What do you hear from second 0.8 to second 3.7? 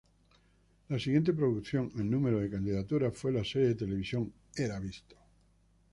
La siguiente producción en número de candidaturas fue la serie